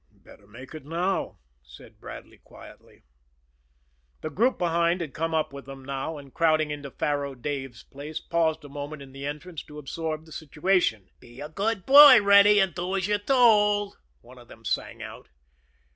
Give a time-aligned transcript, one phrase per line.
[0.23, 3.03] "Better make it now," said Bradley quietly.
[4.21, 8.19] The group behind had come up with them now, and, crowding into Faro Dave's place,
[8.19, 11.09] paused a moment in the entrance to absorb the situation.
[11.19, 15.29] "Be a good boy, Reddy, and do as you're told," one of them sang out.